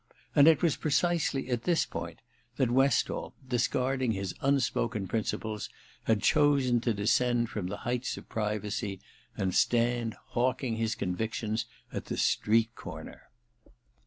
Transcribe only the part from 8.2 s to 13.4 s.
privacy, and stand hawking his convictions at the street corner